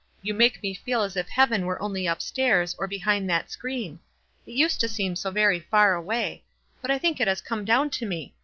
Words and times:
You 0.23 0.33
make 0.33 0.63
me 0.63 0.73
feel 0.73 1.03
as 1.03 1.15
if 1.15 1.29
heaven 1.29 1.67
were 1.67 1.79
only 1.79 2.07
up 2.07 2.23
stairs, 2.23 2.75
or 2.79 2.87
behind 2.87 3.29
that 3.29 3.51
screen. 3.51 3.99
It 4.47 4.53
used 4.55 4.79
to 4.79 4.87
seem 4.87 5.15
so 5.15 5.29
very 5.29 5.59
far 5.59 5.93
away; 5.93 6.43
but 6.81 6.89
I 6.89 6.97
think 6.97 7.19
it 7.21 7.27
has 7.27 7.39
come 7.39 7.65
down 7.65 7.91
to 7.91 8.07
me. 8.07 8.33